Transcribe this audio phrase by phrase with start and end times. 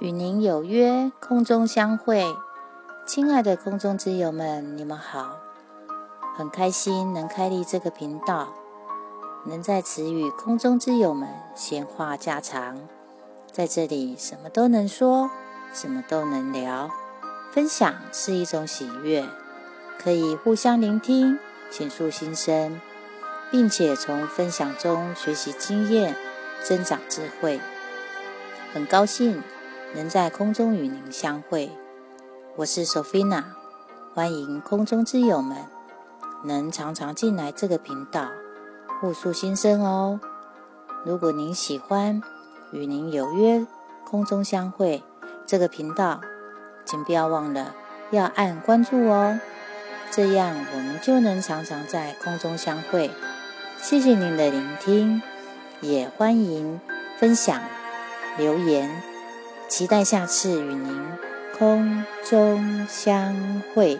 [0.00, 2.24] 与您有约空中相会，
[3.04, 5.38] 亲爱的空中之友们，你们好！
[6.36, 8.52] 很开心能开立这个频道，
[9.44, 12.78] 能在此与空中之友们闲话家常，
[13.50, 15.30] 在这里什么都能说，
[15.72, 16.88] 什么都能聊，
[17.50, 19.26] 分享是一种喜悦，
[19.98, 21.40] 可以互相聆听，
[21.72, 22.80] 倾诉心声，
[23.50, 26.14] 并且从分享中学习经验，
[26.62, 27.60] 增长智慧。
[28.72, 29.42] 很高兴。
[29.94, 31.70] 能在空中与您相会，
[32.56, 33.44] 我是 Sophina，
[34.14, 35.56] 欢迎空中之友们
[36.44, 38.28] 能常常进来这个频道，
[39.00, 40.20] 互诉心声哦。
[41.06, 42.20] 如果您喜欢
[42.70, 43.66] 与您有约
[44.04, 45.02] 空中相会
[45.46, 46.20] 这个频道，
[46.84, 47.74] 请不要忘了
[48.10, 49.40] 要按关注哦，
[50.10, 53.10] 这样我们就能常常在空中相会。
[53.80, 55.22] 谢谢您的聆听，
[55.80, 56.78] 也欢迎
[57.16, 57.58] 分享
[58.36, 59.07] 留言。
[59.68, 61.02] 期待下次与您
[61.58, 63.98] 空中相会。